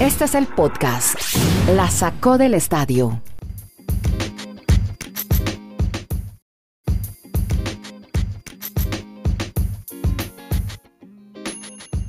[0.00, 1.16] Este es el podcast.
[1.68, 3.22] La sacó del estadio.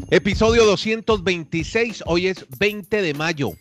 [0.09, 3.51] Episodio 226, hoy es 20 de mayo.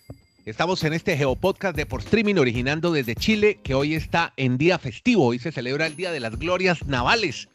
[0.47, 4.79] Estamos en este Geopodcast de por streaming originando desde Chile, que hoy está en día
[4.79, 5.27] festivo.
[5.27, 7.49] Hoy se celebra el Día de las Glorias Navales.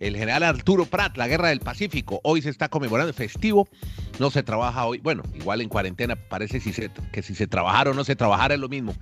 [0.00, 2.20] El general Arturo Prat, la Guerra del Pacífico.
[2.24, 3.68] Hoy se está conmemorando festivo.
[4.18, 4.98] No se trabaja hoy.
[4.98, 6.58] Bueno, igual en cuarentena parece
[7.12, 8.94] que si se trabajara o no se trabajara es lo mismo.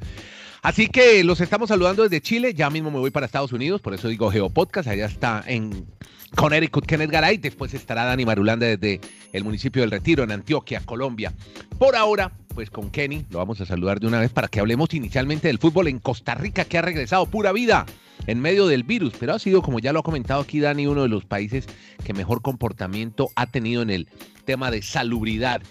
[0.61, 2.53] Así que los estamos saludando desde Chile.
[2.53, 4.89] Ya mismo me voy para Estados Unidos, por eso digo Geopodcast.
[4.89, 5.87] Allá está en
[6.35, 7.39] Connecticut Kenneth Garay.
[7.39, 9.01] Después estará Dani Marulanda desde
[9.33, 11.33] el municipio del Retiro, en Antioquia, Colombia.
[11.79, 13.25] Por ahora, pues con Kenny.
[13.31, 16.35] Lo vamos a saludar de una vez para que hablemos inicialmente del fútbol en Costa
[16.35, 17.87] Rica, que ha regresado pura vida
[18.27, 21.03] en medio del virus, pero ha sido, como ya lo ha comentado aquí Dani, uno
[21.03, 21.69] de los países
[22.05, 24.09] que mejor comportamiento ha tenido en el
[24.45, 25.63] tema de salubridad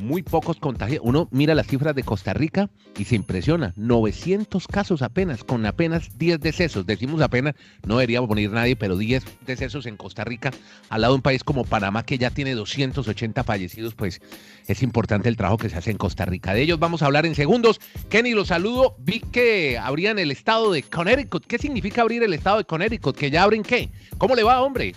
[0.00, 1.00] muy pocos contagios.
[1.04, 3.72] Uno mira las cifras de Costa Rica y se impresiona.
[3.76, 6.86] 900 casos apenas, con apenas 10 decesos.
[6.86, 7.54] Decimos apenas,
[7.86, 10.50] no deberíamos poner nadie, pero 10 decesos en Costa Rica,
[10.88, 14.20] al lado de un país como Panamá que ya tiene 280 fallecidos, pues
[14.66, 16.54] es importante el trabajo que se hace en Costa Rica.
[16.54, 17.80] De ellos vamos a hablar en segundos.
[18.08, 18.96] Kenny, los saludo.
[18.98, 21.46] Vi que abrían el estado de Connecticut.
[21.46, 23.16] ¿Qué significa abrir el estado de Connecticut?
[23.16, 23.90] ¿Que ya abren qué?
[24.18, 24.94] ¿Cómo le va, hombre?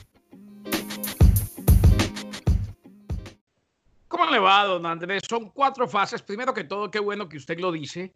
[4.12, 5.24] ¿Cómo le va, don Andrés?
[5.28, 6.22] Son cuatro fases.
[6.22, 8.12] Primero que todo, qué bueno que usted lo dice,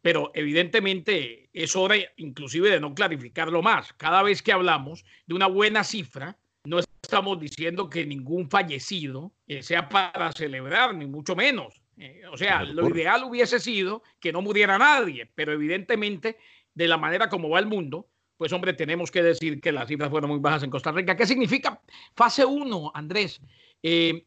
[0.00, 3.92] pero evidentemente es hora inclusive de no clarificarlo más.
[3.92, 9.62] Cada vez que hablamos de una buena cifra, no estamos diciendo que ningún fallecido eh,
[9.62, 11.82] sea para celebrar, ni mucho menos.
[11.98, 16.38] Eh, o sea, lo ideal hubiese sido que no muriera nadie, pero evidentemente,
[16.72, 20.08] de la manera como va el mundo, pues hombre, tenemos que decir que las cifras
[20.08, 21.16] fueron muy bajas en Costa Rica.
[21.16, 21.82] ¿Qué significa
[22.14, 23.42] fase 1, Andrés?
[23.82, 24.24] Eh,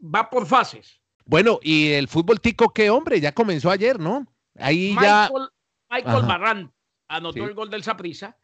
[0.00, 1.00] va por fases.
[1.24, 4.26] Bueno, y el fútbol tico, qué hombre, ya comenzó ayer, ¿no?
[4.56, 5.30] Ahí ya.
[5.90, 6.72] Michael Barran
[7.08, 8.36] anotó el gol del Saprisa,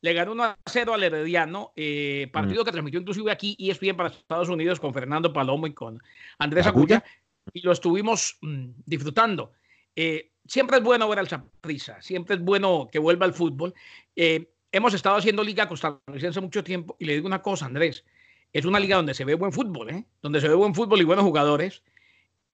[0.00, 2.64] le ganó 1 a 0 al Herediano, eh, partido mm.
[2.64, 6.02] que transmitió inclusive aquí y es bien para Estados Unidos con Fernando Palomo y con
[6.38, 7.04] Andrés Agulla,
[7.52, 9.52] y lo estuvimos mm, disfrutando.
[9.94, 13.74] Eh, siempre es bueno ver al Saprisa, siempre es bueno que vuelva al fútbol.
[14.16, 18.04] Eh, hemos estado haciendo Liga Costarricense mucho tiempo y le digo una cosa, Andrés
[18.52, 20.04] es una liga donde se ve buen fútbol, ¿eh?
[20.22, 21.82] donde se ve buen fútbol y buenos jugadores.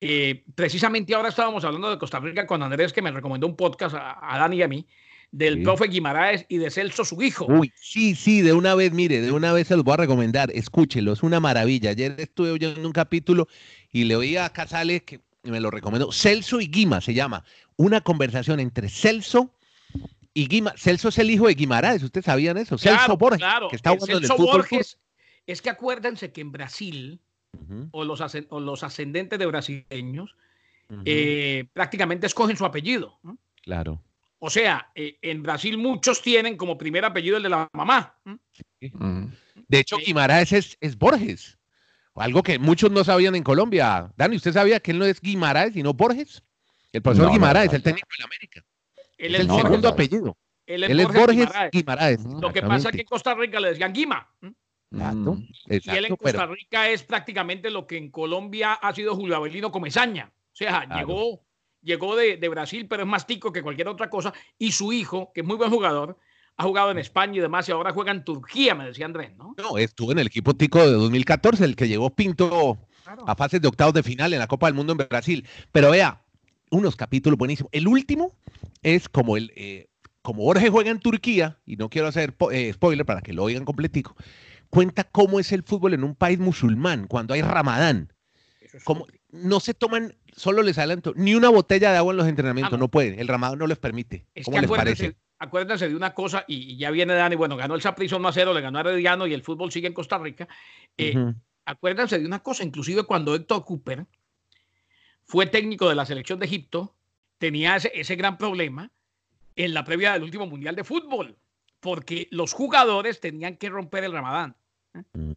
[0.00, 3.94] Eh, precisamente ahora estábamos hablando de Costa Rica con Andrés, que me recomendó un podcast
[3.96, 4.86] a, Dani y a mí,
[5.30, 7.46] del profe Guimaraes y de Celso, su hijo.
[7.46, 10.50] Uy, sí, sí, de una vez, mire, de una vez se los voy a recomendar,
[10.52, 11.90] escúchelo, es una maravilla.
[11.90, 13.48] Ayer estuve oyendo un capítulo
[13.90, 16.12] y le oí a Casale que me lo recomendó.
[16.12, 17.44] Celso y Guima se llama.
[17.76, 19.50] Una conversación entre Celso
[20.34, 20.74] y Guima.
[20.76, 22.76] Celso es el hijo de Guimaraes, ¿ustedes sabían eso?
[22.76, 24.56] Celso Borges, que está jugando en el fútbol.
[24.58, 24.98] Borges,
[25.46, 27.20] es que acuérdense que en Brasil,
[27.90, 28.20] o, los
[28.50, 30.36] los ascendentes de brasileños,
[31.04, 33.18] eh, prácticamente escogen su apellido.
[33.62, 34.02] Claro.
[34.38, 38.14] O sea, eh, en Brasil muchos tienen como primer apellido el de la mamá.
[38.80, 41.58] De hecho, Guimaraes es, es, Borges.
[42.14, 44.12] Algo que muchos no sabían en Colombia.
[44.16, 46.42] Dani, ¿usted sabía que él no es Guimaraes, sino Borges?
[46.92, 48.64] El profesor Guimaraes, el técnico de América.
[49.18, 50.36] Él es el segundo apellido.
[50.66, 52.24] Él es, Borges, Guimaraes.
[52.24, 54.28] Lo que pasa es que en Costa Rica le decían Guima.
[54.90, 55.30] Mm,
[55.68, 59.72] y él en Costa Rica es prácticamente lo que en Colombia ha sido Julio Avelino
[59.72, 60.32] Comezaña.
[60.52, 61.42] O sea, llegó,
[61.82, 64.32] llegó de, Brasil, pero es más tico que cualquier otra cosa.
[64.58, 66.18] Y su hijo, que es muy buen jugador,
[66.56, 69.54] ha jugado en España y demás, y ahora juega en Turquía, me decía Andrés, ¿no?
[69.58, 72.78] No, estuvo en el equipo tico de 2014, el que llegó Pinto
[73.26, 75.46] a fases de octavos de final en la Copa del Mundo en Brasil.
[75.72, 76.22] Pero vea,
[76.70, 77.70] unos capítulos buenísimos.
[77.72, 78.32] El último
[78.82, 79.52] es como el...
[79.56, 79.88] Eh,
[80.22, 83.64] como Jorge juega en Turquía, y no quiero hacer eh, spoiler para que lo oigan
[83.64, 84.16] completico,
[84.70, 88.12] cuenta cómo es el fútbol en un país musulmán cuando hay ramadán.
[88.84, 92.78] Como, no se toman, solo les adelanto, ni una botella de agua en los entrenamientos,
[92.78, 94.26] no pueden, el ramadán no les permite.
[94.44, 95.16] ¿Cómo les parece?
[95.38, 98.54] Acuérdense de una cosa, y, ya viene Dani, bueno, ganó el Saprissa 1 a 0,
[98.54, 100.48] le ganó a Herediano y el fútbol sigue en Costa Rica.
[100.96, 101.14] Eh,
[101.66, 104.06] acuérdense de una cosa, inclusive cuando Héctor Cooper
[105.24, 106.94] fue técnico de la selección de Egipto,
[107.38, 108.90] tenía ese, ese gran problema
[109.56, 111.36] en la previa del último Mundial de Fútbol
[111.80, 114.56] porque los jugadores tenían que romper el ramadán.
[114.94, 115.02] ¿eh?
[115.12, 115.32] Mm,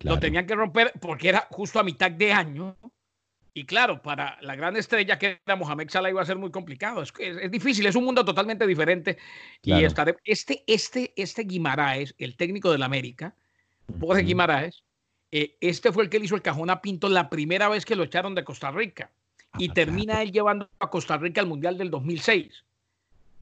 [0.00, 2.76] Lo tenían que romper porque era justo a mitad de año.
[3.54, 7.02] Y claro, para la gran estrella que era Mohamed Salah iba a ser muy complicado.
[7.02, 9.16] Es, es, difícil, es un mundo totalmente diferente.
[9.62, 13.34] Y estaré, este, este, este Guimaraes, el técnico del América,
[13.98, 14.84] Jorge Guimaraes,
[15.32, 17.96] eh, este fue el que le hizo el cajón a Pinto la primera vez que
[17.96, 19.10] lo echaron de Costa Rica.
[19.58, 22.65] Y ah, termina él llevando a Costa Rica al Mundial del 2006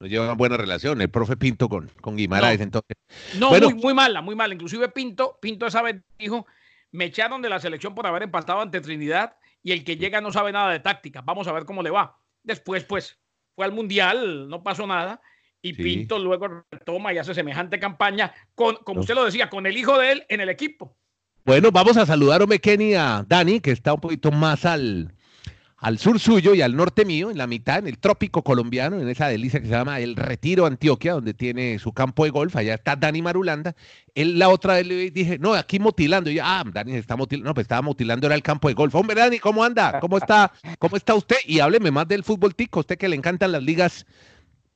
[0.05, 2.65] no lleva una buena relación, el profe Pinto con, con Guimaraes, no.
[2.65, 2.97] entonces.
[3.39, 4.53] No, muy, muy mala, muy mala.
[4.53, 6.47] Inclusive Pinto, Pinto esa vez dijo,
[6.93, 10.31] me echaron de la selección por haber empatado ante Trinidad y el que llega no
[10.31, 11.23] sabe nada de táctica.
[11.23, 12.19] Vamos a ver cómo le va.
[12.43, 13.19] Después, pues,
[13.55, 15.23] fue al Mundial, no pasó nada.
[15.62, 19.79] Y Pinto luego retoma y hace semejante campaña, con, como usted lo decía, con el
[19.79, 20.99] hijo de él en el equipo.
[21.47, 25.15] Bueno, vamos a saludar, hombre, Kenny, a Dani, que está un poquito más al,
[25.84, 29.06] al sur suyo y al norte mío, en la mitad, en el trópico colombiano, en
[29.06, 32.72] esa delicia que se llama El Retiro Antioquia, donde tiene su campo de golf, allá
[32.72, 33.76] está Dani Marulanda.
[34.14, 36.31] Él la otra vez le dije, no, aquí motilando.
[36.31, 37.50] Y yo, ah, Dani se está motilando.
[37.50, 38.94] No, pues estaba motilando, era el campo de golf.
[38.94, 40.00] Hombre, Dani, ¿cómo anda?
[40.00, 40.50] ¿Cómo está?
[40.78, 41.36] ¿Cómo está usted?
[41.44, 44.06] Y hábleme más del fútbol tico, usted que le encantan las ligas,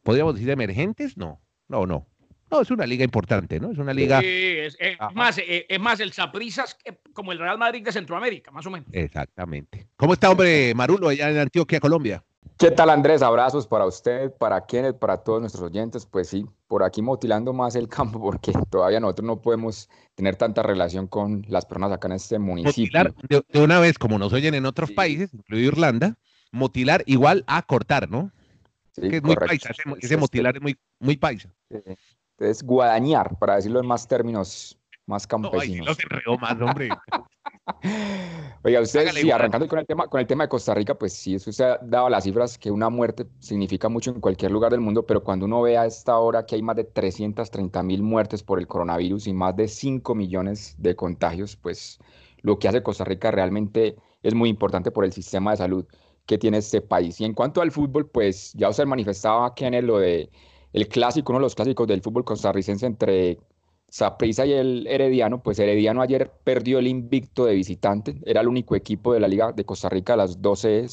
[0.02, 2.06] podríamos decir, emergentes, no, no, no.
[2.50, 3.70] No, es una liga importante, ¿no?
[3.70, 4.20] Es una liga.
[4.20, 4.76] Sí, es,
[5.14, 6.76] más, eh, es, más, el Saprisas
[7.12, 8.88] como el Real Madrid de Centroamérica, más o menos.
[8.92, 9.88] Exactamente.
[9.96, 12.24] ¿Cómo está, hombre Marulo, allá en Antioquia, Colombia?
[12.58, 13.22] ¿Qué tal, Andrés?
[13.22, 16.06] Abrazos para usted, para quienes, para todos nuestros oyentes.
[16.06, 20.62] Pues sí, por aquí motilando más el campo, porque todavía nosotros no podemos tener tanta
[20.62, 23.02] relación con las personas acá en este municipio.
[23.02, 23.14] Motilar,
[23.52, 26.16] de, una vez, como nos oyen en otros países, incluido Irlanda,
[26.50, 28.32] motilar igual a cortar, ¿no?
[28.92, 29.70] Sí, que es muy paisa,
[30.00, 31.50] ese, motilar es muy, muy paisa.
[31.70, 31.78] Sí.
[32.38, 35.96] Es guadañar, para decirlo en más términos más campesinos.
[36.26, 36.90] No, más, hombre.
[38.62, 41.34] Oiga, usted, sí, arrancando con el, tema, con el tema de Costa Rica, pues sí,
[41.34, 44.80] eso se ha dado las cifras que una muerte significa mucho en cualquier lugar del
[44.80, 48.42] mundo, pero cuando uno ve a esta hora que hay más de 330 mil muertes
[48.42, 51.98] por el coronavirus y más de 5 millones de contagios, pues
[52.42, 55.86] lo que hace Costa Rica realmente es muy importante por el sistema de salud
[56.26, 57.20] que tiene este país.
[57.20, 60.30] Y en cuanto al fútbol, pues ya usted manifestaba, en lo de
[60.72, 63.38] el clásico, uno de los clásicos del fútbol costarricense entre
[63.88, 68.76] Saprissa y el Herediano, pues Herediano ayer perdió el invicto de visitante, era el único
[68.76, 70.86] equipo de la Liga de Costa Rica, las 12,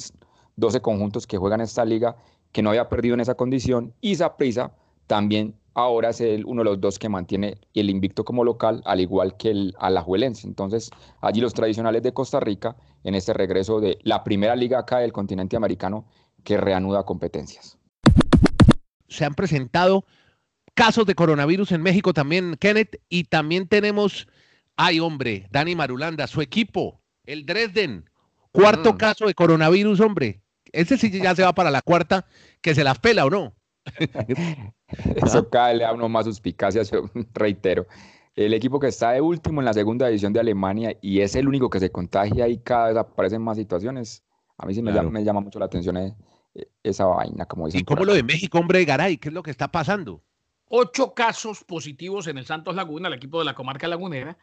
[0.56, 2.16] 12 conjuntos que juegan esta liga,
[2.54, 4.72] que no había perdido en esa condición, y Saprissa
[5.08, 9.02] también ahora es el, uno de los dos que mantiene el invicto como local, al
[9.02, 10.48] igual que el alajuelense.
[10.48, 10.90] Entonces,
[11.20, 15.12] allí los tradicionales de Costa Rica, en este regreso de la primera liga acá del
[15.12, 16.06] continente americano,
[16.46, 17.78] que reanuda competencias
[19.08, 20.06] se han presentado
[20.74, 24.28] casos de coronavirus en México también, Kenneth, y también tenemos,
[24.76, 28.10] ay hombre, Dani Marulanda, su equipo, el Dresden,
[28.52, 28.98] cuarto mm.
[28.98, 30.42] caso de coronavirus, hombre.
[30.72, 32.26] Ese sí ya se va para la cuarta,
[32.62, 33.56] que se la pela o no.
[35.16, 36.82] Eso cada vez le da uno más suspicacia,
[37.34, 37.88] reitero.
[38.36, 41.48] El equipo que está de último en la segunda división de Alemania y es el
[41.48, 44.24] único que se contagia y cada vez aparecen más situaciones.
[44.58, 46.14] A mí sí me, llama, mucho la atención eh,
[46.84, 47.82] esa vaina, como dicen.
[47.82, 49.18] ¿Y cómo lo de México, hombre, Garay?
[49.18, 50.22] ¿Qué es lo que está pasando?
[50.68, 54.38] Ocho casos positivos en el Santos Laguna, el equipo de la comarca lagunera.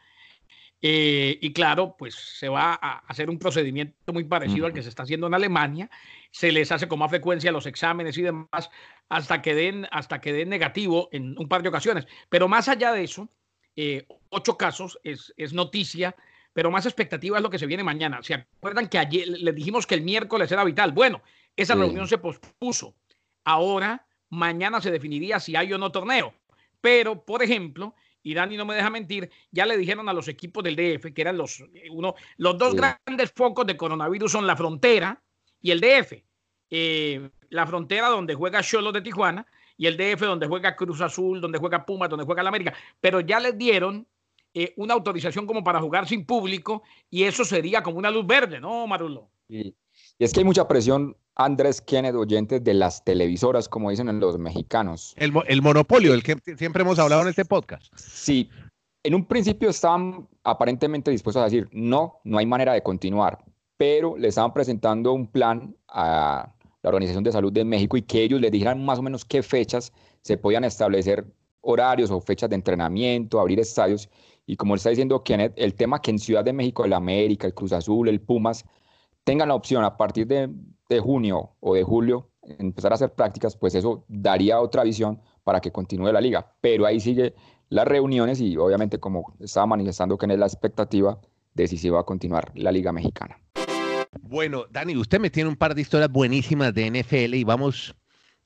[0.85, 4.89] Eh, y claro, pues se va a hacer un procedimiento muy parecido al que se
[4.89, 5.89] está haciendo en Alemania.
[6.29, 8.69] Se les hace con más frecuencia los exámenes y demás
[9.07, 12.05] hasta que den, hasta que den negativo en un par de ocasiones.
[12.27, 13.29] Pero más allá de eso,
[13.77, 16.17] eh, ocho casos es, es noticia,
[16.51, 18.21] pero más expectativa es lo que se viene mañana.
[18.21, 20.91] ¿Se acuerdan que ayer les dijimos que el miércoles era vital?
[20.91, 21.21] Bueno,
[21.55, 22.95] esa reunión se pospuso.
[23.43, 26.33] Ahora, mañana se definiría si hay o no torneo.
[26.81, 30.63] Pero, por ejemplo, y Dani no me deja mentir, ya le dijeron a los equipos
[30.63, 35.21] del DF, que eran los, uno, los dos grandes focos de coronavirus son la frontera
[35.61, 36.13] y el DF.
[36.69, 39.45] Eh, la frontera donde juega Cholo de Tijuana
[39.77, 42.73] y el DF donde juega Cruz Azul, donde juega Pumas, donde juega la América.
[42.99, 44.07] Pero ya les dieron
[44.53, 48.59] eh, una autorización como para jugar sin público y eso sería como una luz verde,
[48.59, 49.29] ¿no, Marulo?
[49.47, 49.75] Y
[50.17, 54.37] es que hay mucha presión Andrés Kenneth, oyentes de las televisoras, como dicen en los
[54.37, 55.13] mexicanos.
[55.17, 57.91] El, el monopolio, el que siempre hemos hablado en este podcast.
[57.95, 58.49] Sí,
[59.03, 63.43] en un principio estaban aparentemente dispuestos a decir, no, no hay manera de continuar,
[63.77, 68.21] pero le estaban presentando un plan a la Organización de Salud de México y que
[68.21, 71.25] ellos les dijeran más o menos qué fechas se podían establecer
[71.61, 74.09] horarios o fechas de entrenamiento, abrir estadios.
[74.45, 77.53] Y como está diciendo Kenneth, el tema que en Ciudad de México, el América, el
[77.53, 78.65] Cruz Azul, el Pumas,
[79.23, 80.49] tengan la opción a partir de,
[80.93, 85.59] de junio o de julio empezar a hacer prácticas, pues eso daría otra visión para
[85.61, 86.53] que continúe la liga.
[86.61, 87.35] Pero ahí sigue
[87.69, 91.19] las reuniones y obviamente como estaba manifestando que es la expectativa
[91.53, 93.39] de si se va a continuar la liga mexicana.
[94.21, 97.95] Bueno, Dani, usted me tiene un par de historias buenísimas de NFL y vamos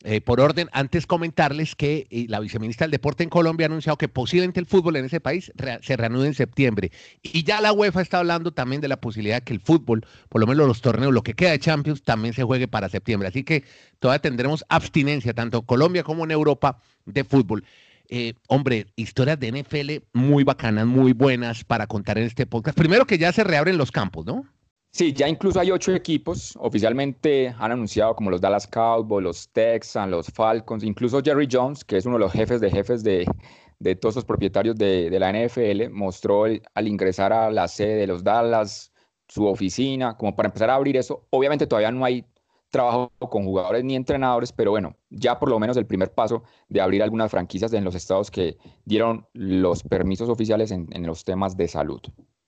[0.03, 3.97] eh, por orden, antes comentarles que eh, la viceministra del Deporte en Colombia ha anunciado
[3.97, 5.51] que posiblemente el fútbol en ese país
[5.81, 6.91] se reanude en septiembre.
[7.23, 10.39] Y ya la UEFA está hablando también de la posibilidad de que el fútbol, por
[10.39, 13.27] lo menos los torneos, lo que queda de Champions, también se juegue para septiembre.
[13.27, 13.63] Así que
[13.99, 17.63] todavía tendremos abstinencia, tanto en Colombia como en Europa, de fútbol.
[18.09, 22.77] Eh, hombre, historias de NFL muy bacanas, muy buenas para contar en este podcast.
[22.77, 24.45] Primero que ya se reabren los campos, ¿no?
[24.97, 30.09] Sí, ya incluso hay ocho equipos oficialmente han anunciado como los Dallas Cowboys, los Texans,
[30.09, 33.27] los Falcons, incluso Jerry Jones, que es uno de los jefes de jefes de,
[34.01, 38.91] todos los propietarios de, la NFL, mostró al ingresar a la sede de los Dallas,
[39.27, 41.27] su oficina, como para empezar a abrir eso.
[41.29, 42.25] Obviamente todavía no hay
[42.71, 46.81] trabajo con jugadores ni entrenadores, pero bueno, ya por lo menos el primer paso de
[46.81, 51.67] abrir algunas franquicias en los estados que dieron los permisos oficiales en, los temas de
[51.67, 52.01] salud.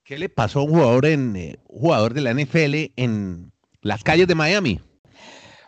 [0.10, 3.52] ¿Qué le pasó a un jugador, en, eh, jugador de la NFL en
[3.84, 4.80] las calles de Miami?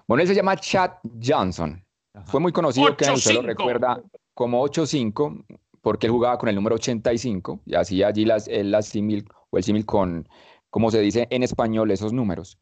[0.07, 0.93] Bueno, él se llama Chad
[1.23, 1.85] Johnson.
[2.25, 4.01] Fue muy conocido, que usted lo recuerda
[4.33, 5.45] como 8-5,
[5.83, 9.85] porque él jugaba con el número 85 y hacía allí las, el, o el símil
[9.85, 10.27] con,
[10.71, 12.57] como se dice en español, esos números.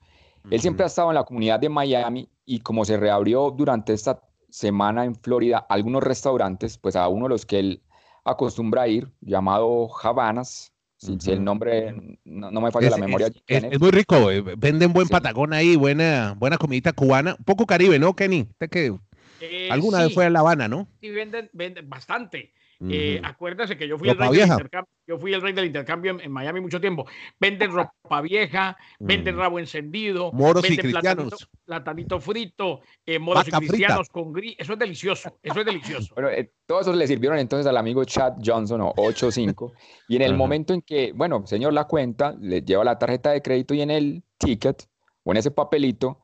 [0.52, 4.22] Él siempre ha estado en la comunidad de Miami y como se reabrió durante esta
[4.50, 7.84] semana en Florida algunos restaurantes, pues a uno de los que él
[8.26, 13.32] acostumbra a ir, llamado Havanas, si, el nombre no, me falla la memoria.
[13.48, 18.00] Es, muy rico, eh, venden buen patagón ahí, buena, buena comidita cubana, un poco caribe,
[18.00, 18.48] ¿no, Kenny?
[18.70, 18.94] que
[19.39, 20.88] eh, alguna vez fue a La Habana, ¿no?
[21.01, 22.51] Sí, venden, venden bastante.
[22.88, 26.18] Eh, acuérdese que yo fui, el rey del intercambio, yo fui el rey del intercambio
[26.20, 27.06] en, Miami mucho tiempo.
[27.38, 29.38] Venden ropa vieja, venden mm.
[29.38, 31.50] rabo encendido, moros y cristianos.
[31.66, 34.56] Platanito, frito, eh, moros y cristianos con gris.
[34.58, 36.14] Eso es delicioso, eso es delicioso.
[36.14, 39.74] bueno, eh, todos esos le sirvieron entonces al amigo Chad Johnson o 85.
[40.08, 43.42] y en el momento en que, bueno, señor la cuenta, le lleva la tarjeta de
[43.42, 44.88] crédito y en el ticket
[45.24, 46.22] o en ese papelito,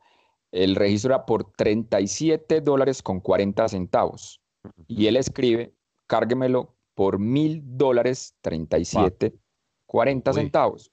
[0.53, 4.39] el registro era por 37 dólares con 40 centavos.
[4.87, 5.74] Y él escribe
[6.07, 9.33] cárguemelo por mil dólares 37,
[9.85, 10.91] 40 centavos.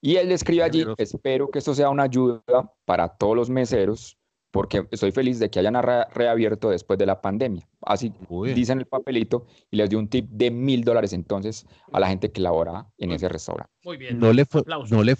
[0.00, 2.42] Y él escribe allí, espero que esto sea una ayuda
[2.84, 4.18] para todos los meseros,
[4.50, 7.66] porque estoy feliz de que hayan reabierto después de la pandemia.
[7.80, 8.12] Así
[8.54, 12.30] dicen el papelito y les dio un tip de mil dólares entonces a la gente
[12.30, 13.72] que labora en ese restaurante.
[13.82, 14.18] Muy bien.
[14.18, 15.16] No le fue, no le,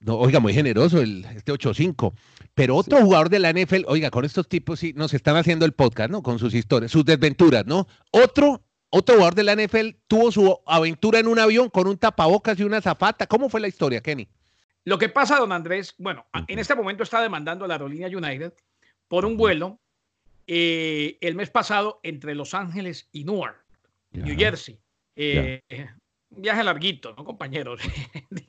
[0.00, 2.12] no, oiga, muy generoso el, este 8-5.
[2.54, 5.72] Pero otro jugador de la NFL, oiga, con estos tipos sí nos están haciendo el
[5.72, 6.22] podcast, ¿no?
[6.22, 7.86] Con sus historias, sus desventuras, ¿no?
[8.12, 12.58] Otro otro jugador de la NFL tuvo su aventura en un avión con un tapabocas
[12.58, 13.26] y una zafata.
[13.26, 14.28] ¿Cómo fue la historia, Kenny?
[14.84, 18.52] Lo que pasa, don Andrés, bueno, en este momento está demandando a la aerolínea United
[19.08, 19.80] por un vuelo
[20.46, 23.64] eh, el mes pasado entre Los Ángeles y Newark,
[24.12, 24.78] New Jersey.
[25.16, 25.60] Eh,
[26.30, 27.80] un viaje larguito, ¿no, compañeros?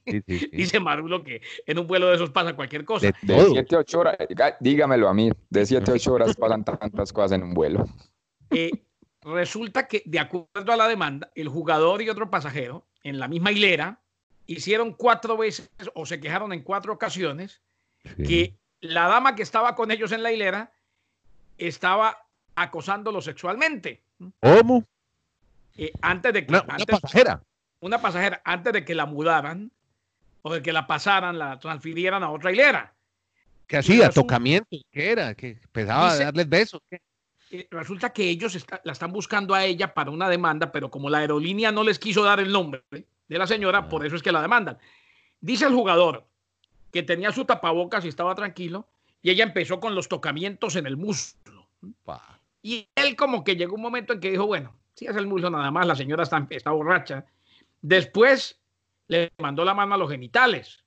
[0.52, 3.08] Dice Marulo que en un vuelo de esos pasa cualquier cosa.
[3.22, 4.18] De, 7, 8 horas,
[4.60, 7.88] dígamelo a mí, de 7, 8 horas pasan tantas cosas en un vuelo.
[8.52, 8.72] Eh,
[9.24, 13.52] Resulta que, de acuerdo a la demanda, el jugador y otro pasajero en la misma
[13.52, 14.00] hilera
[14.46, 17.62] hicieron cuatro veces o se quejaron en cuatro ocasiones
[18.16, 20.72] que la dama que estaba con ellos en la hilera
[21.58, 24.04] estaba acosándolo sexualmente.
[24.40, 24.86] ¿Cómo?
[25.76, 26.52] Eh, antes de que.
[26.54, 27.44] Una, pasajera.
[27.80, 29.72] Una pasajera, antes de que la mudaran
[30.42, 32.94] o de que la pasaran, la transfirieran a otra hilera.
[33.68, 34.10] ¿Qué hacía?
[34.10, 34.70] ¿Tocamiento?
[34.92, 35.36] ¿Qué era?
[35.36, 36.82] ¿Que empezaba a darles besos?
[36.90, 37.02] ¿Qué?
[37.52, 41.20] Eh, resulta que ellos la están buscando a ella para una demanda, pero como la
[41.20, 44.42] aerolínea no les quiso dar el nombre de la señora, por eso es que la
[44.42, 44.78] demandan.
[45.40, 46.26] Dice el jugador
[46.92, 48.88] que tenía su tapabocas y estaba tranquilo,
[49.22, 51.70] y ella empezó con los tocamientos en el muslo.
[52.62, 55.50] Y él como que llegó un momento en que dijo, bueno, si es el muslo
[55.50, 57.26] nada más, la señora está, está borracha.
[57.82, 58.60] Después
[59.08, 60.84] le mandó la mano a los genitales.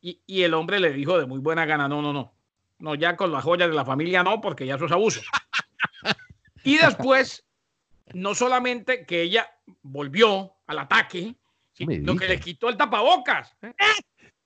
[0.00, 2.34] y el hombre le dijo de muy buena gana, no, no, no,
[2.78, 5.22] no, ya con las joyas de la familia no, porque ya eso es abuso.
[6.64, 7.44] Y después,
[8.12, 9.48] no solamente que ella
[9.82, 11.34] volvió al ataque,
[11.72, 13.56] sino que le quitó el tapabocas.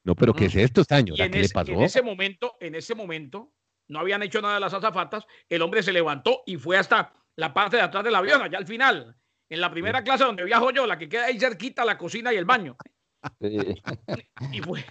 [0.05, 0.83] No, pero ¿qué es esto?
[0.85, 1.73] ¿Qué le pasó?
[1.73, 3.53] En ese momento, en ese momento,
[3.89, 7.53] no habían hecho nada de las azafatas, el hombre se levantó y fue hasta la
[7.55, 9.17] parte de atrás del avión, allá al final,
[9.49, 12.37] en la primera clase donde viajo yo, la que queda ahí cerquita, la cocina y
[12.37, 12.77] el baño.
[13.41, 14.85] Y fue,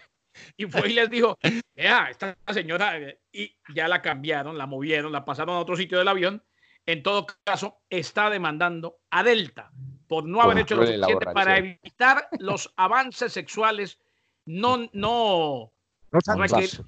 [0.55, 1.37] y fue y les dijo,
[1.75, 5.97] vea, esta señora, eh, y ya la cambiaron, la movieron, la pasaron a otro sitio
[5.97, 6.43] del avión.
[6.87, 9.71] En todo caso, está demandando a Delta
[10.07, 13.99] por no haber hecho lo suficiente para evitar los avances sexuales
[14.45, 15.73] no, no,
[16.11, 16.81] no santos.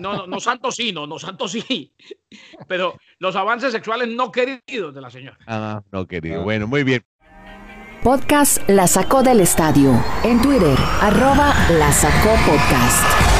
[0.00, 1.94] No, no, santos sí, no, no santos sí,
[2.68, 5.38] pero los avances sexuales no queridos de la señora.
[5.46, 6.42] Ah, no querido.
[6.42, 7.04] Bueno, muy bien.
[8.02, 9.92] Podcast La Sacó del Estadio.
[10.24, 13.39] En Twitter, arroba La Sacó Podcast.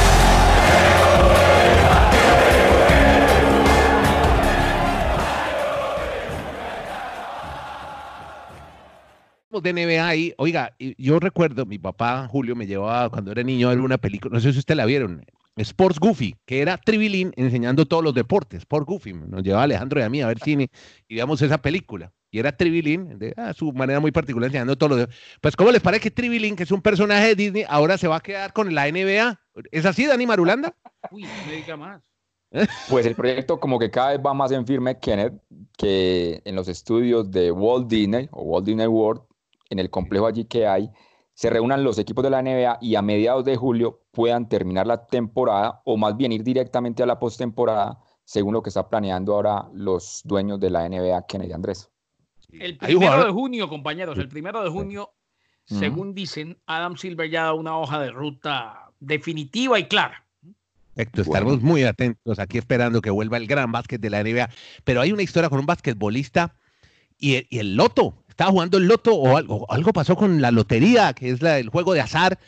[9.59, 13.71] De NBA ahí, oiga, yo recuerdo, mi papá Julio me llevaba cuando era niño a
[13.71, 15.25] ver una película, no sé si ustedes la vieron,
[15.57, 20.03] Sports Goofy, que era Tribilín enseñando todos los deportes, Sports Goofy, nos llevaba Alejandro y
[20.03, 20.69] a mí a ver cine
[21.07, 24.95] y veamos esa película y era Tribilín, de ah, su manera muy particular, enseñando todo
[24.95, 25.07] lo
[25.41, 28.15] Pues, ¿cómo les parece que Tribilín, que es un personaje de Disney, ahora se va
[28.15, 29.37] a quedar con la NBA?
[29.71, 30.73] ¿Es así, Dani Marulanda?
[31.11, 32.01] Uy, me diga más.
[32.89, 35.33] Pues el proyecto como que cada vez va más en firme, Kenneth,
[35.77, 39.21] que en los estudios de Walt Disney o Walt Disney World,
[39.71, 40.91] en el complejo allí que hay,
[41.33, 45.07] se reúnan los equipos de la NBA y a mediados de julio puedan terminar la
[45.07, 49.67] temporada o más bien ir directamente a la postemporada, según lo que está planeando ahora
[49.73, 51.89] los dueños de la NBA, Kennedy Andrés.
[52.51, 55.13] El primero de junio, compañeros, el primero de junio,
[55.63, 60.25] según dicen, Adam Silver ya da una hoja de ruta definitiva y clara.
[60.93, 64.49] Perfecto, estamos muy atentos aquí esperando que vuelva el gran básquet de la NBA.
[64.83, 66.57] Pero hay una historia con un basquetbolista
[67.17, 68.20] y el, loto.
[68.41, 71.93] Estaba jugando el loto o algo, algo pasó con la lotería, que es el juego
[71.93, 72.39] de azar.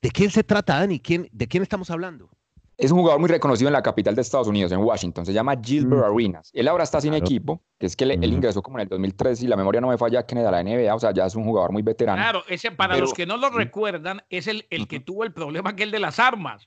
[0.00, 0.98] ¿De quién se trata, Dani?
[0.98, 2.30] ¿Quién, ¿De quién estamos hablando?
[2.78, 5.26] Es un jugador muy reconocido en la capital de Estados Unidos, en Washington.
[5.26, 6.10] Se llama Gilbert mm.
[6.10, 6.50] Arenas.
[6.54, 9.46] Él ahora está sin equipo, que es que él, ingresó como en el 2003 y
[9.46, 10.94] la memoria no me falla, que a la NBA.
[10.94, 12.22] O sea, ya es un jugador muy veterano.
[12.22, 15.68] Claro, ese, para los que no lo recuerdan, es el, el que tuvo el problema
[15.68, 16.66] aquel de las armas.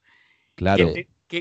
[0.54, 0.94] Claro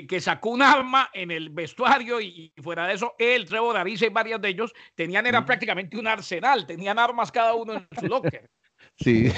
[0.02, 4.10] que, sacó un arma en el vestuario y, fuera de eso, él, Trevor Ariza y
[4.10, 8.50] varios de ellos tenían, era prácticamente un arsenal, tenían armas cada uno en su locker.
[8.96, 9.32] Sí.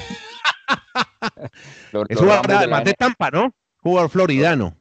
[2.08, 3.54] es jugador además de Tampa, ¿no?
[3.78, 4.76] Jugador floridano.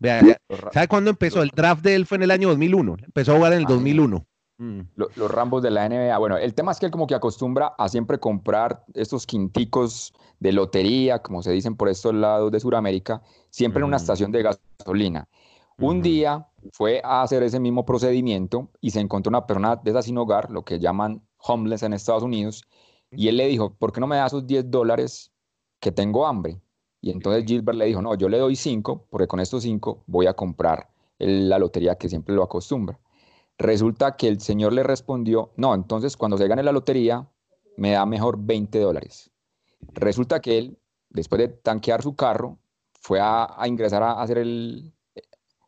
[0.73, 1.43] ¿Sabe cuándo empezó?
[1.43, 2.97] El draft de él fue en el año 2001.
[3.05, 4.25] Empezó a jugar en el 2001.
[4.57, 4.79] Mm.
[4.95, 6.17] Los, rambos de la NBA.
[6.17, 10.53] Bueno, el tema es que él como que acostumbra a siempre comprar estos quinticos de
[10.53, 14.01] lotería, como se dicen por estos lados de Sudamérica, siempre en una mm.
[14.01, 15.27] estación de gasolina.
[15.77, 20.01] Un día fue a hacer ese mismo procedimiento y se encontró una persona de esa
[20.01, 22.63] sin hogar, lo que llaman homeless en Estados Unidos,
[23.11, 25.33] y él le dijo, ¿por qué no me das esos 10 dólares
[25.81, 26.61] que tengo hambre?
[27.01, 30.27] Y entonces Gilbert le dijo, no, yo le doy 5 porque con estos 5 voy
[30.27, 30.89] a comprar
[31.19, 32.97] la lotería que siempre lo acostumbra.
[33.57, 37.27] Resulta que el señor le respondió, no, entonces cuando se gane la lotería
[37.77, 39.29] me da mejor 20 dólares.
[39.93, 40.79] Resulta que él,
[41.09, 42.59] después de tanquear su carro,
[43.01, 44.94] fue a ingresar a hacer el,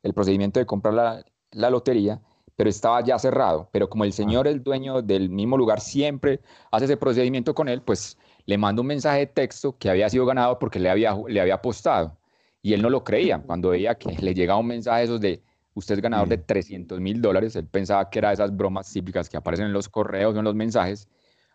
[0.07, 2.21] el procedimiento de comprar la, lotería,
[2.55, 3.69] pero estaba ya cerrado.
[3.71, 7.81] Pero como el señor, el dueño del mismo lugar, siempre hace ese procedimiento con él,
[7.81, 11.41] pues le manda un mensaje de texto que había sido ganado porque le había, le
[11.41, 12.17] había apostado.
[12.61, 13.39] Y él no lo creía.
[13.39, 15.43] Cuando veía que le llegaba un mensaje de esos de
[15.75, 19.37] usted es ganador de 300 mil dólares, él pensaba que era esas bromas típicas que
[19.37, 21.07] aparecen en los correos o en los mensajes,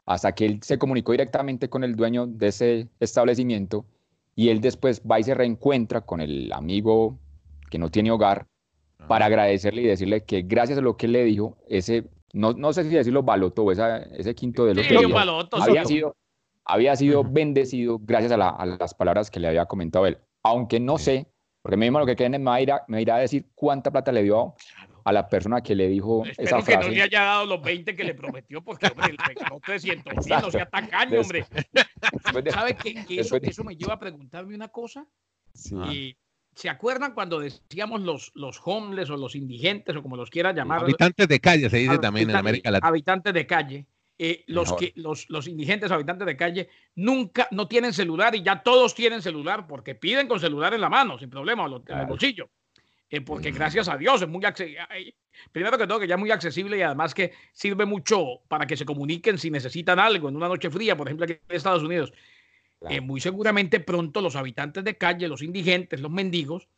[0.07, 3.85] hasta que él se comunicó directamente con el dueño de ese establecimiento
[4.35, 7.19] y él después va y se reencuentra con el amigo
[7.73, 8.47] que no tiene hogar,
[9.09, 12.05] para agradecerle y decirle que gracias a lo que él le dijo, ese,
[12.35, 14.99] no, no sé si decirlo baloto o ese quinto de lotería,
[15.53, 16.15] había, sido,
[16.67, 20.19] había sido bendecido gracias a, las palabras que le había comentado él.
[20.43, 21.27] Aunque no sé,
[21.63, 24.55] porque mismo lo que quede me irá, me irá a decir cuánta plata le dio
[25.05, 26.73] a la persona que le dijo esa frase.
[26.73, 30.27] que no le haya dado los 20 que le prometió, porque hombre, le regaló 300
[30.27, 31.47] mil, no sea tacaño, hombre.
[32.53, 33.05] ¿Sabe qué?
[33.07, 35.07] Que eso, eso, me lleva a preguntarme una cosa.
[35.55, 36.17] Sí.
[36.55, 40.81] ¿Se acuerdan cuando decíamos los, los homeless o los indigentes o como los quieran llamar?
[40.81, 42.89] Habitantes de calle se dice también en América Latina.
[42.89, 43.87] Habitantes de calle.
[44.19, 48.63] Eh, los, que, los, los indigentes habitantes de calle nunca no tienen celular y ya
[48.63, 52.51] todos tienen celular porque piden con celular en la mano, sin problema, en el bolsillo.
[53.09, 54.87] Eh, porque gracias a Dios es muy accesible.
[55.51, 58.77] Primero que todo, que ya es muy accesible y además que sirve mucho para que
[58.77, 62.13] se comuniquen si necesitan algo en una noche fría, por ejemplo, aquí en Estados Unidos.
[62.89, 66.69] Eh, muy seguramente pronto los habitantes de calle, los indigentes, los mendigos,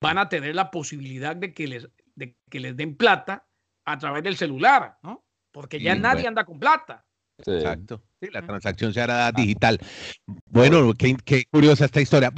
[0.00, 3.46] van a tener la posibilidad de que les, de que les den plata
[3.84, 5.24] a través del celular, ¿no?
[5.52, 7.04] Porque ya nadie anda con plata.
[7.38, 8.02] Exacto.
[8.20, 9.78] Sí, la transacción se hará digital.
[10.46, 12.32] Bueno, qué, qué curiosa esta historia.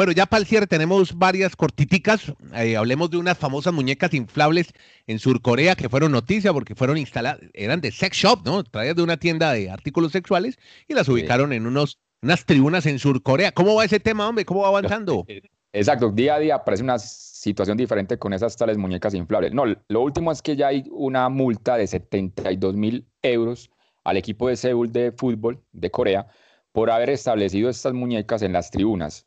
[0.00, 2.32] Bueno, ya para el cierre tenemos varias cortiticas.
[2.54, 4.72] Eh, hablemos de unas famosas muñecas inflables
[5.06, 8.64] en Surcorea que fueron noticia porque fueron instaladas, eran de sex shop, ¿no?
[8.64, 10.58] Traídas de una tienda de artículos sexuales
[10.88, 13.52] y las ubicaron en unos, unas tribunas en Surcorea.
[13.52, 14.46] ¿Cómo va ese tema, hombre?
[14.46, 15.26] ¿Cómo va avanzando?
[15.74, 19.52] Exacto, día a día aparece una situación diferente con esas tales muñecas inflables.
[19.52, 23.70] No, lo último es que ya hay una multa de 72 mil euros
[24.04, 26.26] al equipo de Seúl de fútbol de Corea
[26.72, 29.26] por haber establecido estas muñecas en las tribunas.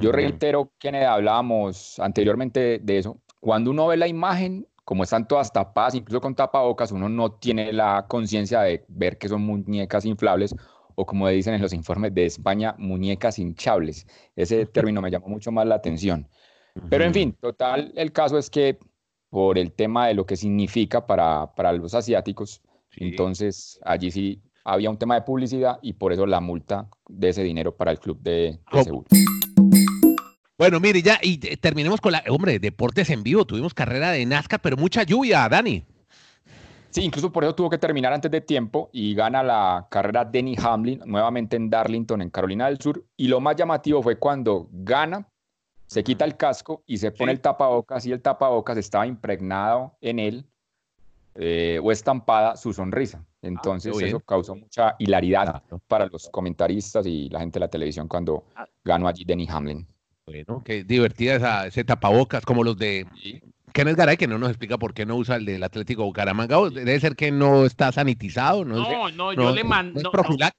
[0.00, 3.20] Yo reitero que hablábamos anteriormente de eso.
[3.40, 7.72] Cuando uno ve la imagen, como están todas tapadas, incluso con tapabocas, uno no tiene
[7.72, 10.54] la conciencia de ver que son muñecas inflables
[10.94, 14.06] o como dicen en los informes de España, muñecas hinchables.
[14.36, 16.28] Ese término me llamó mucho más la atención.
[16.88, 18.78] Pero en fin, total, el caso es que
[19.30, 22.62] por el tema de lo que significa para, para los asiáticos,
[22.96, 27.42] entonces allí sí había un tema de publicidad y por eso la multa de ese
[27.42, 29.04] dinero para el club de, de Seúl.
[30.60, 33.46] Bueno, mire, ya, y terminemos con la, hombre, deportes en vivo.
[33.46, 35.82] Tuvimos carrera de NASCAR, pero mucha lluvia, Dani.
[36.90, 40.56] Sí, incluso por eso tuvo que terminar antes de tiempo y gana la carrera Denny
[40.62, 43.02] Hamlin nuevamente en Darlington, en Carolina del Sur.
[43.16, 45.26] Y lo más llamativo fue cuando gana,
[45.86, 50.18] se quita el casco y se pone el tapabocas y el tapabocas estaba impregnado en
[50.18, 50.44] él
[51.36, 53.24] eh, o estampada su sonrisa.
[53.24, 58.06] Ah, Entonces eso causó mucha hilaridad para los comentaristas y la gente de la televisión
[58.08, 58.66] cuando ah.
[58.84, 59.86] ganó allí Denny Hamlin.
[60.30, 63.06] Bueno, qué divertida esa, ese tapabocas, como los de
[63.72, 66.56] Kenneth Garay, que no nos explica por qué no usa el del Atlético Bucaramanga.
[66.70, 68.64] Debe ser que no está sanitizado.
[68.64, 70.00] No, no, no yo le mando.
[70.00, 70.10] No,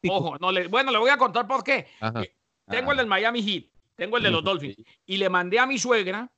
[0.09, 1.87] ojo, no le, bueno, le voy a contar por qué.
[2.01, 2.33] Eh,
[2.67, 5.77] tengo el del Miami Heat, tengo el de los Dolphins, y le mandé a mi
[5.77, 6.29] suegra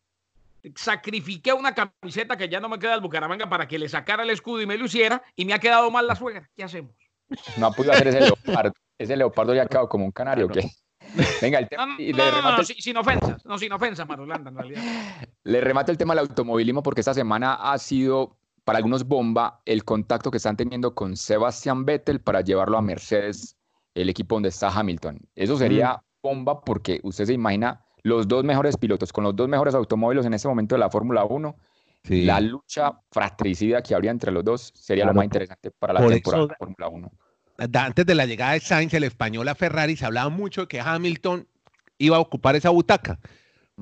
[0.75, 4.29] sacrifiqué una camiseta que ya no me queda del Bucaramanga para que le sacara el
[4.29, 6.49] escudo y me lo hiciera y me ha quedado mal la suegra.
[6.55, 6.95] ¿Qué hacemos?
[7.57, 8.73] No ha podido hacer ese leopardo.
[8.97, 10.61] Ese leopardo ya ha quedado como un canario, ¿qué?
[11.41, 11.85] Venga, el tema.
[11.85, 14.81] No, no, no, sin ofensas, no, sin ofensas, Marolanda, en realidad.
[15.43, 19.83] Le remato el tema del automovilismo porque esta semana ha sido para algunos bomba el
[19.83, 23.57] contacto que están teniendo con Sebastian Vettel para llevarlo a Mercedes,
[23.93, 25.19] el equipo donde está Hamilton.
[25.35, 29.75] Eso sería bomba porque usted se imagina los dos mejores pilotos con los dos mejores
[29.75, 31.55] automóviles en ese momento de la Fórmula 1.
[32.09, 36.43] La lucha fratricida que habría entre los dos sería lo más interesante para la temporada
[36.43, 37.11] de la Fórmula 1.
[37.57, 40.79] Antes de la llegada de Sainz, el español a Ferrari, se hablaba mucho de que
[40.79, 41.47] Hamilton
[41.97, 43.19] iba a ocupar esa butaca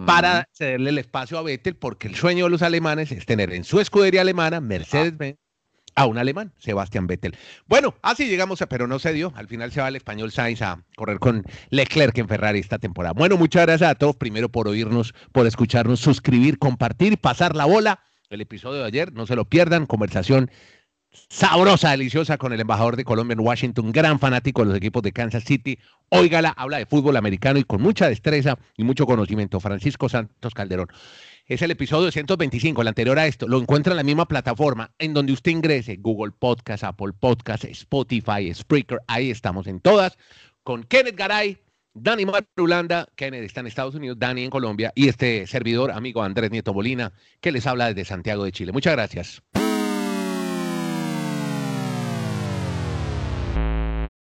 [0.06, 3.64] para cederle el espacio a Vettel, porque el sueño de los alemanes es tener en
[3.64, 5.38] su escudería alemana Mercedes-Benz
[5.96, 7.36] a un alemán, Sebastián Vettel.
[7.68, 9.34] Bueno, así llegamos, a, pero no se dio.
[9.36, 13.14] Al final se va el español Sainz a correr con Leclerc en Ferrari esta temporada.
[13.14, 18.00] Bueno, muchas gracias a todos, primero por oírnos, por escucharnos, suscribir, compartir, pasar la bola.
[18.30, 20.50] El episodio de ayer, no se lo pierdan, conversación
[21.30, 25.12] sabrosa, deliciosa con el embajador de Colombia en Washington, gran fanático de los equipos de
[25.12, 25.80] Kansas City.
[26.10, 29.60] Óigala, habla de fútbol americano y con mucha destreza y mucho conocimiento.
[29.60, 30.88] Francisco Santos Calderón
[31.46, 33.48] es el episodio 125, el anterior a esto.
[33.48, 38.54] Lo encuentra en la misma plataforma en donde usted ingrese, Google Podcast, Apple Podcast, Spotify,
[38.54, 40.18] Spreaker, ahí estamos en todas,
[40.64, 41.58] con Kenneth Garay,
[41.94, 46.52] Dani Marulanda, Kenneth está en Estados Unidos, Dani en Colombia, y este servidor, amigo Andrés
[46.52, 48.72] Nieto Molina, que les habla desde Santiago de Chile.
[48.72, 49.42] Muchas gracias.